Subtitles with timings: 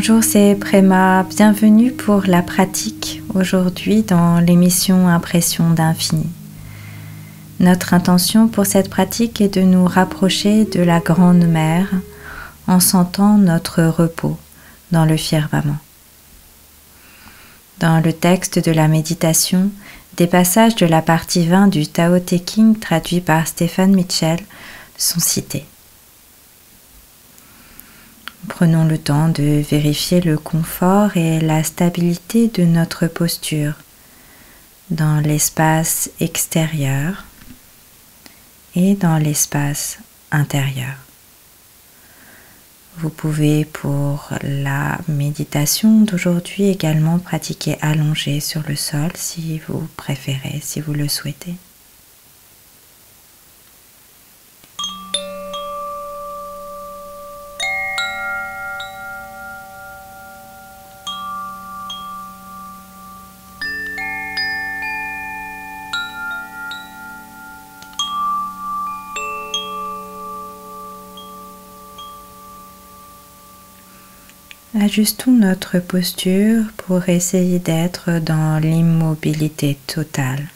[0.00, 1.24] Bonjour, c'est Préma.
[1.24, 6.28] Bienvenue pour la pratique aujourd'hui dans l'émission Impression d'infini.
[7.58, 11.90] Notre intention pour cette pratique est de nous rapprocher de la Grande Mère
[12.68, 14.38] en sentant notre repos
[14.92, 15.78] dans le firmament.
[17.80, 19.68] Dans le texte de la méditation,
[20.16, 24.38] des passages de la partie 20 du Tao Te Ching traduit par Stéphane Mitchell
[24.96, 25.66] sont cités.
[28.48, 33.74] Prenons le temps de vérifier le confort et la stabilité de notre posture
[34.90, 37.24] dans l'espace extérieur
[38.74, 39.98] et dans l'espace
[40.32, 40.94] intérieur.
[42.96, 50.60] Vous pouvez pour la méditation d'aujourd'hui également pratiquer allongé sur le sol si vous préférez,
[50.62, 51.54] si vous le souhaitez.
[74.80, 80.46] Ajustons notre posture pour essayer d'être dans l'immobilité totale.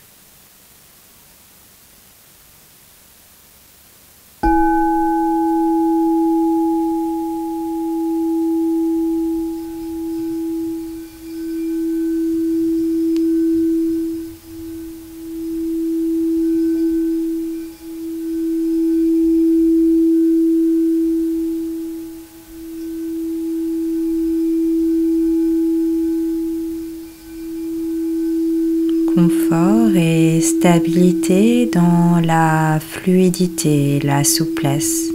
[29.14, 35.10] confort et stabilité dans la fluidité, la souplesse.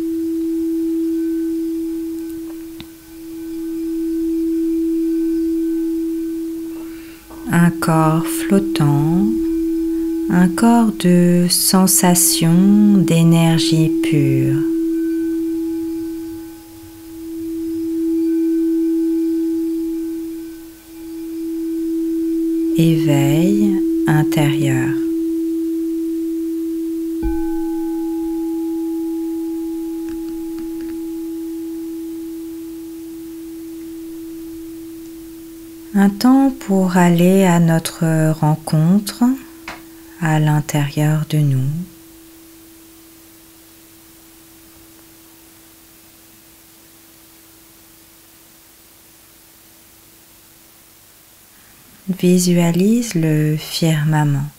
[7.49, 9.25] Un corps flottant,
[10.29, 14.59] un corps de sensation, d'énergie pure.
[22.79, 23.71] éveil
[24.05, 25.06] intérieur.
[35.99, 39.23] Un temps pour aller à notre rencontre
[40.21, 41.67] à l'intérieur de nous.
[52.07, 54.51] Visualise le firmament.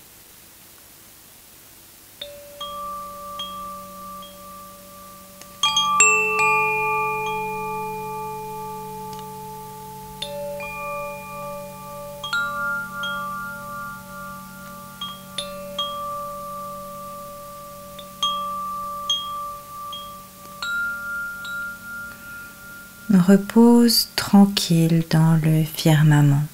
[23.18, 26.44] Repose tranquille dans le firmament.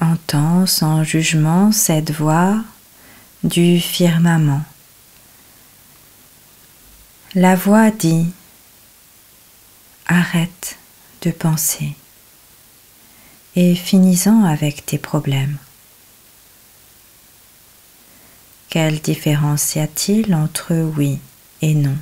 [0.00, 2.62] Entends sans jugement cette voix
[3.42, 4.62] du firmament.
[7.34, 8.26] La voix dit
[10.06, 10.76] Arrête
[11.22, 11.96] de penser
[13.56, 15.58] et finis-en avec tes problèmes.
[18.68, 21.18] Quelle différence y a-t-il entre oui
[21.64, 21.96] et non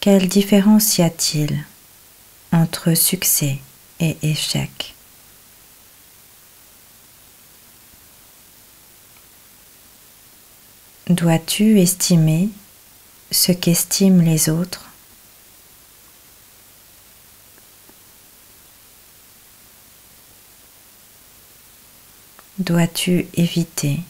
[0.00, 1.64] Quelle différence y a-t-il
[2.52, 3.56] entre succès
[4.00, 4.94] et échec?
[11.08, 12.50] Dois-tu estimer
[13.30, 14.90] ce qu'estiment les autres?
[22.58, 24.00] Dois-tu éviter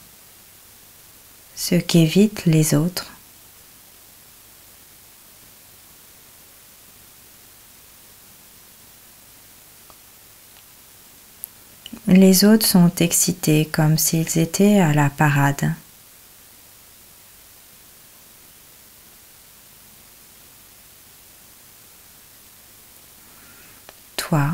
[1.56, 3.14] ce qu'évitent les autres
[12.06, 15.72] Les autres sont excités comme s'ils étaient à la parade.
[24.16, 24.52] Toi,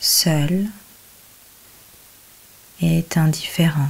[0.00, 0.66] seul,
[2.80, 3.88] est indifférent,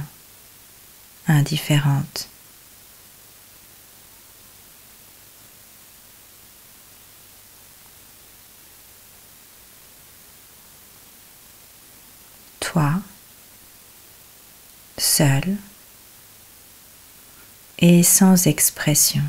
[1.27, 2.29] indifférente.
[12.75, 12.95] toi,
[14.97, 15.55] seul,
[17.79, 19.21] et sans expression.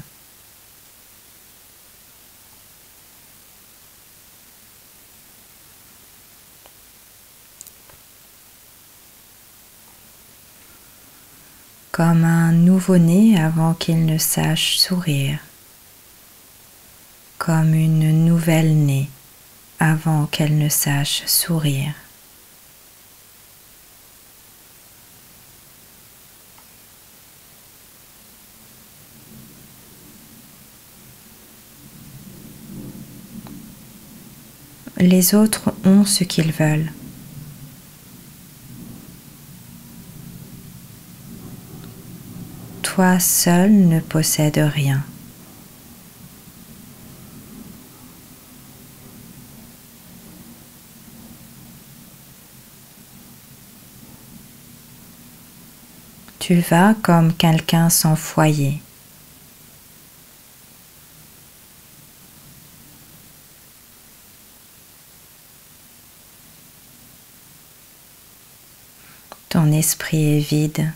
[11.97, 15.39] Comme un nouveau-né avant qu'il ne sache sourire,
[17.39, 19.09] comme une nouvelle-née
[19.81, 21.95] avant qu'elle ne sache sourire.
[34.99, 36.93] Les autres ont ce qu'ils veulent.
[42.97, 45.05] Toi seul ne possède rien.
[56.39, 58.81] Tu vas comme quelqu'un sans foyer.
[69.51, 70.93] Ton esprit est vide.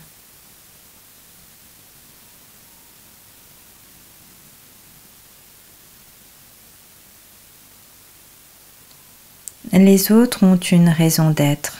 [9.83, 11.79] Les autres ont une raison d'être.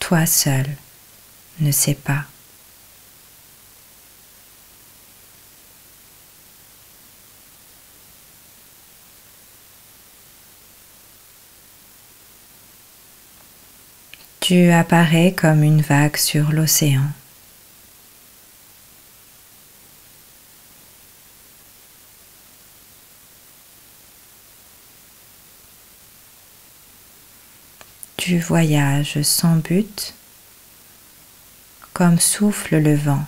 [0.00, 0.66] Toi seul
[1.60, 2.24] ne sais pas.
[14.40, 17.06] Tu apparais comme une vague sur l'océan.
[28.24, 30.14] Tu voyages sans but,
[31.92, 33.22] comme souffle le vent.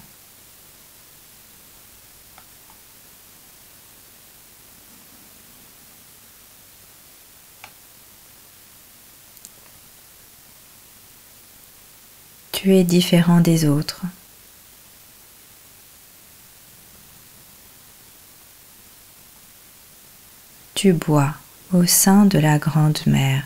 [12.53, 14.01] Tu es différent des autres.
[20.75, 21.35] Tu bois
[21.75, 23.45] au sein de la grande mer.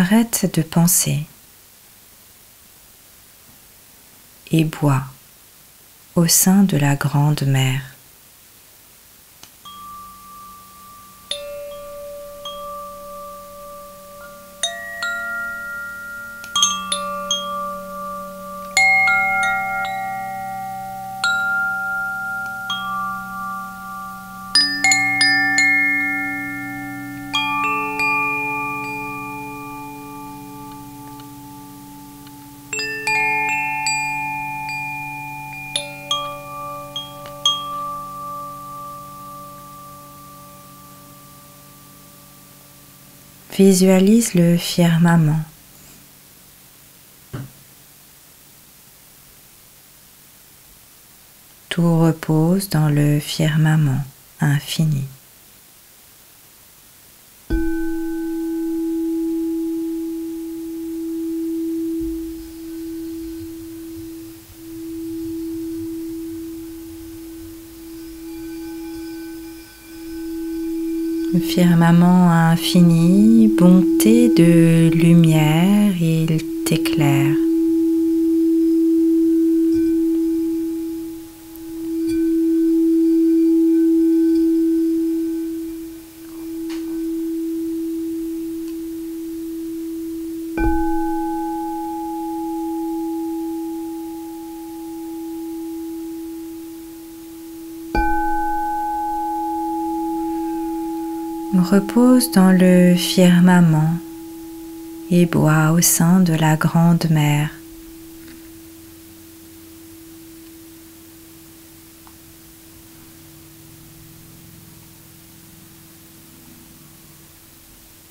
[0.00, 1.26] Arrête de penser
[4.52, 5.02] et bois
[6.14, 7.80] au sein de la grande mer.
[43.58, 45.42] Visualise le firmament.
[51.68, 54.04] Tout repose dans le firmament
[54.40, 55.08] infini.
[71.40, 77.47] Firmament infini, bonté de lumière, il t'éclaire.
[101.70, 103.98] Repose dans le firmament
[105.10, 107.50] et bois au sein de la grande mer.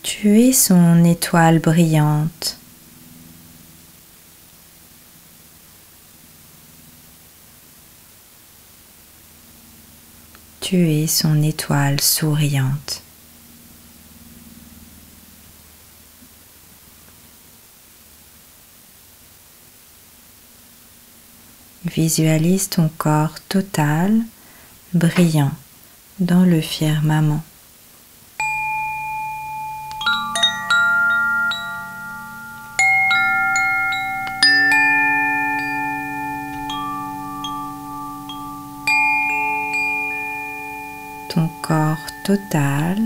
[0.03, 2.59] Tu es son étoile brillante.
[10.61, 13.01] Tu es son étoile souriante.
[21.95, 24.21] Visualise ton corps total,
[24.93, 25.51] brillant
[26.19, 27.41] dans le firmament.
[41.29, 42.97] Ton corps total,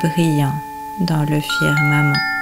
[0.00, 0.54] brillant
[1.00, 2.37] dans le firmament.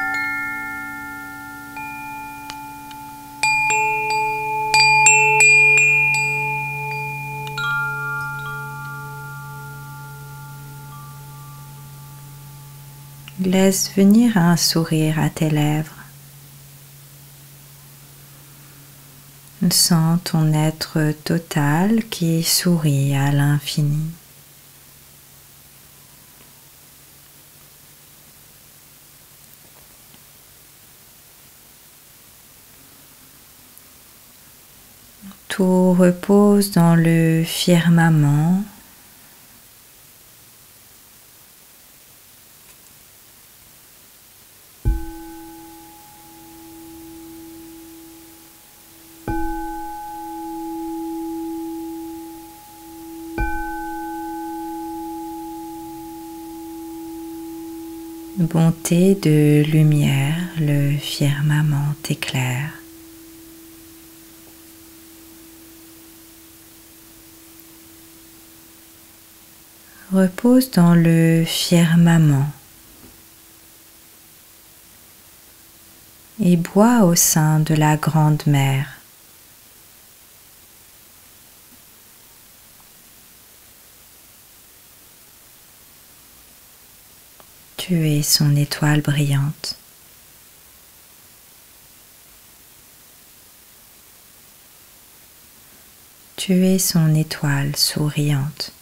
[13.57, 16.05] Laisse venir un sourire à tes lèvres.
[19.71, 24.11] Sens ton être total qui sourit à l'infini.
[35.49, 38.63] Tout repose dans le firmament
[58.39, 62.71] bonté de lumière, le firmament éclaire.
[70.13, 72.53] Repose dans le firmament
[76.39, 78.96] et bois au sein de la grande mer.
[87.87, 89.77] Tu son étoile brillante.
[96.35, 98.73] Tu es son étoile souriante.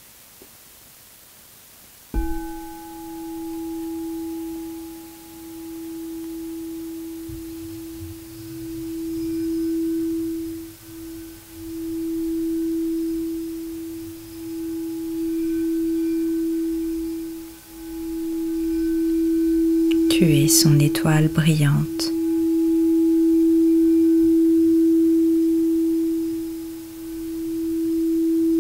[20.25, 22.11] Tu es son étoile brillante.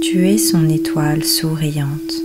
[0.02, 2.22] Tu es son étoile souriante.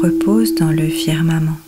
[0.00, 1.58] Repose dans le firmament.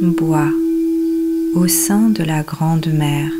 [0.00, 0.52] Bois
[1.58, 3.32] au sein de la grande mer.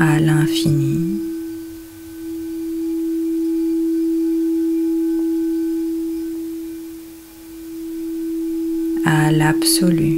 [0.00, 1.20] à l'infini.
[9.04, 10.13] à l'absolu.